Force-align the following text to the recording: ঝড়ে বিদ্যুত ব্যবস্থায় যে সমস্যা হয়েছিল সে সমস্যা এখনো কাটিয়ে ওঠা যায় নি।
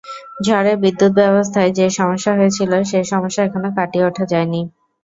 ঝড়ে 0.45 0.73
বিদ্যুত 0.83 1.11
ব্যবস্থায় 1.19 1.71
যে 1.77 1.85
সমস্যা 1.99 2.31
হয়েছিল 2.35 2.71
সে 2.89 2.99
সমস্যা 3.11 3.41
এখনো 3.43 3.69
কাটিয়ে 3.77 4.07
ওঠা 4.07 4.25
যায় 4.31 4.47
নি। 4.53 4.61